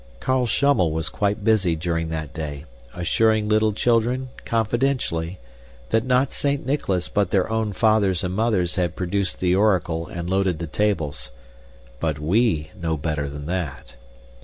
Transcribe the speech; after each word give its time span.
Carl 0.19 0.47
Schummel 0.47 0.91
was 0.91 1.09
quite 1.09 1.43
busy 1.43 1.75
during 1.75 2.09
that 2.09 2.33
day, 2.33 2.65
assuring 2.95 3.47
little 3.47 3.71
children, 3.71 4.29
confidentially, 4.45 5.37
that 5.89 6.03
not 6.03 6.33
Saint 6.33 6.65
Nicholas 6.65 7.07
but 7.07 7.29
their 7.29 7.47
own 7.51 7.71
fathers 7.71 8.23
and 8.23 8.33
mothers 8.33 8.73
had 8.77 8.95
produced 8.95 9.39
the 9.39 9.53
oracle 9.55 10.07
and 10.07 10.27
loaded 10.27 10.57
the 10.57 10.65
tables. 10.65 11.29
But 11.99 12.17
WE 12.17 12.71
know 12.75 12.97
better 12.97 13.29
than 13.29 13.45
that. 13.45 13.95